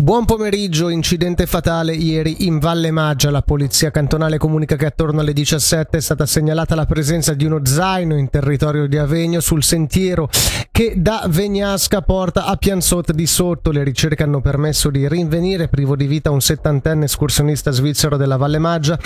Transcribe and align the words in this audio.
Buon 0.00 0.24
pomeriggio, 0.24 0.88
incidente 0.88 1.44
fatale 1.44 1.92
ieri 1.92 2.46
in 2.46 2.58
Valle 2.58 2.90
Maggia. 2.90 3.30
La 3.30 3.42
polizia 3.42 3.90
cantonale 3.90 4.38
comunica 4.38 4.74
che 4.74 4.86
attorno 4.86 5.20
alle 5.20 5.34
17 5.34 5.98
è 5.98 6.00
stata 6.00 6.24
segnalata 6.24 6.74
la 6.74 6.86
presenza 6.86 7.34
di 7.34 7.44
uno 7.44 7.60
zaino 7.62 8.16
in 8.16 8.30
territorio 8.30 8.86
di 8.86 8.96
Avegno 8.96 9.40
sul 9.40 9.62
sentiero 9.62 10.30
che 10.70 10.94
da 10.96 11.26
Vegnasca 11.28 12.00
porta 12.00 12.46
a 12.46 12.56
Pianzot 12.56 13.12
di 13.12 13.26
sotto. 13.26 13.72
Le 13.72 13.84
ricerche 13.84 14.22
hanno 14.22 14.40
permesso 14.40 14.88
di 14.88 15.06
rinvenire 15.06 15.68
privo 15.68 15.96
di 15.96 16.06
vita 16.06 16.30
un 16.30 16.40
settantenne 16.40 17.04
escursionista 17.04 17.70
svizzero 17.70 18.16
della 18.16 18.38
Valle 18.38 18.58
Maggia 18.58 18.98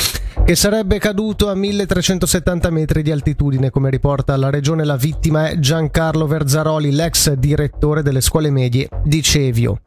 che 0.44 0.54
sarebbe 0.54 1.00
caduto 1.00 1.48
a 1.48 1.56
1370 1.56 2.70
metri 2.70 3.02
di 3.02 3.10
altitudine, 3.10 3.70
come 3.70 3.90
riporta 3.90 4.36
la 4.36 4.48
regione. 4.48 4.84
La 4.84 4.96
vittima 4.96 5.48
è 5.48 5.58
Giancarlo 5.58 6.28
Verzaroli, 6.28 6.92
l'ex 6.92 7.32
direttore 7.32 8.02
delle 8.02 8.20
scuole 8.20 8.50
medie 8.50 8.88
di 9.02 9.22
Cevio. 9.22 9.80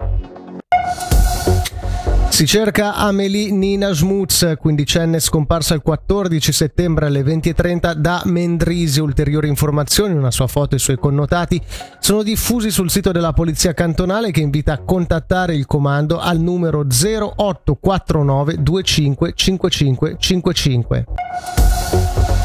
Si 2.38 2.46
cerca 2.46 2.94
Amelie 2.94 3.50
Nina 3.50 3.92
Schmutz, 3.96 4.58
quindicenne 4.60 5.20
scomparsa 5.20 5.74
il 5.74 5.82
14 5.82 6.52
settembre 6.52 7.08
alle 7.08 7.24
20.30 7.24 7.94
da 7.94 8.22
Mendrisi. 8.26 9.00
Ulteriori 9.00 9.48
informazioni, 9.48 10.14
una 10.14 10.30
sua 10.30 10.46
foto 10.46 10.76
e 10.76 10.78
i 10.78 10.80
suoi 10.80 11.00
connotati 11.00 11.60
sono 11.98 12.22
diffusi 12.22 12.70
sul 12.70 12.92
sito 12.92 13.12
della 13.12 13.34
Polizia 13.34 13.74
Cantonale 13.74 14.30
che 14.30 14.42
invita 14.42 14.74
a 14.74 14.78
contattare 14.78 15.56
il 15.56 15.66
comando 15.66 16.20
al 16.20 16.40
numero 16.40 16.86
0849 16.86 18.58
25 18.60 19.34
55 19.34 20.16
55. 20.20 22.37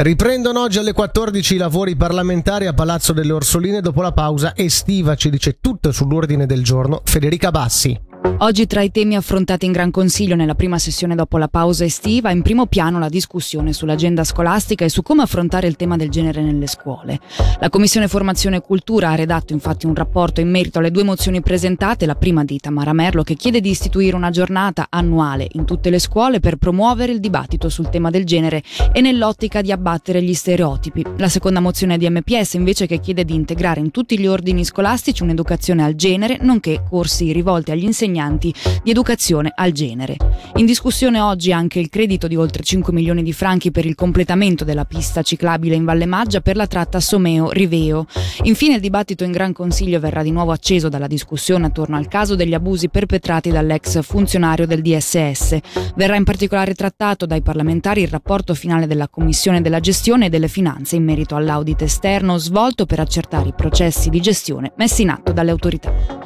Riprendono 0.00 0.60
oggi 0.60 0.78
alle 0.78 0.92
14 0.92 1.56
i 1.56 1.58
lavori 1.58 1.96
parlamentari 1.96 2.66
a 2.68 2.72
Palazzo 2.72 3.12
delle 3.12 3.32
Orsoline 3.32 3.80
dopo 3.80 4.00
la 4.00 4.12
pausa 4.12 4.54
estiva, 4.54 5.16
ci 5.16 5.28
dice 5.28 5.58
tutto 5.60 5.90
sull'ordine 5.90 6.46
del 6.46 6.62
giorno 6.62 7.00
Federica 7.04 7.50
Bassi. 7.50 8.07
Oggi 8.40 8.68
tra 8.68 8.82
i 8.82 8.92
temi 8.92 9.16
affrontati 9.16 9.66
in 9.66 9.72
Gran 9.72 9.90
Consiglio 9.90 10.36
nella 10.36 10.54
prima 10.54 10.78
sessione 10.78 11.16
dopo 11.16 11.38
la 11.38 11.48
pausa 11.48 11.84
estiva, 11.84 12.30
in 12.30 12.42
primo 12.42 12.66
piano 12.66 13.00
la 13.00 13.08
discussione 13.08 13.72
sull'agenda 13.72 14.22
scolastica 14.22 14.84
e 14.84 14.88
su 14.88 15.02
come 15.02 15.22
affrontare 15.22 15.66
il 15.66 15.74
tema 15.74 15.96
del 15.96 16.08
genere 16.08 16.40
nelle 16.40 16.68
scuole. 16.68 17.18
La 17.58 17.68
Commissione 17.68 18.06
Formazione 18.06 18.56
e 18.56 18.60
Cultura 18.60 19.10
ha 19.10 19.14
redatto 19.16 19.52
infatti 19.52 19.86
un 19.86 19.94
rapporto 19.94 20.40
in 20.40 20.50
merito 20.50 20.78
alle 20.78 20.92
due 20.92 21.02
mozioni 21.02 21.40
presentate, 21.40 22.06
la 22.06 22.14
prima 22.14 22.44
di 22.44 22.60
Tamara 22.60 22.92
Merlo 22.92 23.24
che 23.24 23.34
chiede 23.34 23.60
di 23.60 23.70
istituire 23.70 24.14
una 24.14 24.30
giornata 24.30 24.86
annuale 24.88 25.48
in 25.52 25.64
tutte 25.64 25.90
le 25.90 25.98
scuole 25.98 26.38
per 26.38 26.56
promuovere 26.58 27.10
il 27.10 27.18
dibattito 27.18 27.68
sul 27.68 27.88
tema 27.88 28.10
del 28.10 28.24
genere 28.24 28.62
e 28.92 29.00
nell'ottica 29.00 29.62
di 29.62 29.72
abbattere 29.72 30.22
gli 30.22 30.34
stereotipi. 30.34 31.04
La 31.16 31.28
seconda 31.28 31.58
mozione 31.58 31.98
di 31.98 32.08
MPS 32.08 32.52
invece 32.54 32.86
che 32.86 33.00
chiede 33.00 33.24
di 33.24 33.34
integrare 33.34 33.80
in 33.80 33.90
tutti 33.90 34.16
gli 34.16 34.28
ordini 34.28 34.64
scolastici 34.64 35.24
un'educazione 35.24 35.82
al 35.82 35.96
genere, 35.96 36.38
nonché 36.40 36.84
corsi 36.88 37.32
rivolti 37.32 37.72
agli 37.72 37.82
insegnanti 37.82 38.17
insegnanti 38.18 38.52
di 38.82 38.90
educazione 38.90 39.52
al 39.54 39.72
genere. 39.72 40.16
In 40.56 40.66
discussione 40.66 41.20
oggi 41.20 41.52
anche 41.52 41.78
il 41.78 41.88
credito 41.88 42.26
di 42.26 42.36
oltre 42.36 42.62
5 42.62 42.92
milioni 42.92 43.22
di 43.22 43.32
franchi 43.32 43.70
per 43.70 43.86
il 43.86 43.94
completamento 43.94 44.64
della 44.64 44.84
pista 44.84 45.22
ciclabile 45.22 45.76
in 45.76 45.84
Valle 45.84 46.06
Maggia 46.06 46.40
per 46.40 46.56
la 46.56 46.66
tratta 46.66 47.00
Someo-Riveo. 47.00 48.06
Infine 48.42 48.74
il 48.74 48.80
dibattito 48.80 49.24
in 49.24 49.30
Gran 49.30 49.52
Consiglio 49.52 50.00
verrà 50.00 50.22
di 50.22 50.32
nuovo 50.32 50.52
acceso 50.52 50.88
dalla 50.88 51.06
discussione 51.06 51.66
attorno 51.66 51.96
al 51.96 52.08
caso 52.08 52.34
degli 52.34 52.54
abusi 52.54 52.88
perpetrati 52.88 53.50
dall'ex 53.50 54.02
funzionario 54.02 54.66
del 54.66 54.82
DSS. 54.82 55.58
Verrà 55.94 56.16
in 56.16 56.24
particolare 56.24 56.74
trattato 56.74 57.26
dai 57.26 57.42
parlamentari 57.42 58.02
il 58.02 58.08
rapporto 58.08 58.54
finale 58.54 58.86
della 58.86 59.08
Commissione 59.08 59.60
della 59.60 59.80
gestione 59.80 60.26
e 60.26 60.30
delle 60.30 60.48
finanze 60.48 60.96
in 60.96 61.04
merito 61.04 61.36
all'audit 61.36 61.82
esterno 61.82 62.38
svolto 62.38 62.86
per 62.86 63.00
accertare 63.00 63.48
i 63.48 63.54
processi 63.54 64.08
di 64.08 64.20
gestione 64.20 64.72
messi 64.76 65.02
in 65.02 65.10
atto 65.10 65.32
dalle 65.32 65.50
autorità. 65.50 66.17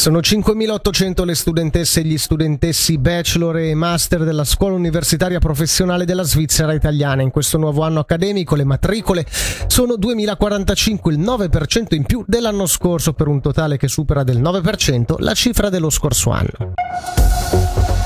Sono 0.00 0.20
5.800 0.20 1.26
le 1.26 1.34
studentesse 1.34 2.00
e 2.00 2.04
gli 2.04 2.16
studentessi 2.16 2.96
bachelor 2.96 3.58
e 3.58 3.74
master 3.74 4.24
della 4.24 4.44
scuola 4.44 4.74
universitaria 4.74 5.38
professionale 5.40 6.06
della 6.06 6.22
Svizzera 6.22 6.72
italiana. 6.72 7.20
In 7.20 7.30
questo 7.30 7.58
nuovo 7.58 7.82
anno 7.82 8.00
accademico 8.00 8.54
le 8.54 8.64
matricole 8.64 9.26
sono 9.66 9.96
2.045, 9.96 11.10
il 11.10 11.18
9% 11.20 11.94
in 11.94 12.04
più 12.04 12.24
dell'anno 12.26 12.64
scorso 12.64 13.12
per 13.12 13.26
un 13.26 13.42
totale 13.42 13.76
che 13.76 13.88
supera 13.88 14.22
del 14.22 14.40
9% 14.40 15.16
la 15.18 15.34
cifra 15.34 15.68
dello 15.68 15.90
scorso 15.90 16.30
anno. 16.30 16.72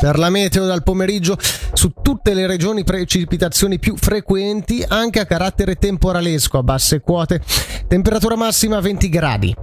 Per 0.00 0.19
la 0.19 0.31
meteo 0.31 0.66
dal 0.66 0.83
pomeriggio 0.83 1.38
su 1.75 1.93
tutte 2.03 2.34
le 2.34 2.49
regioni 2.49 2.83
precipitazioni 2.83 3.78
più 3.78 3.94
frequenti 3.97 4.84
anche 4.84 5.21
a 5.21 5.27
carattere 5.27 5.77
temporalesco 5.77 6.59
a 6.59 6.62
basse 6.65 6.99
quote, 6.99 7.41
temperatura 7.87 8.34
massima 8.34 8.81
20 8.81 9.09
gradi. 9.09 9.54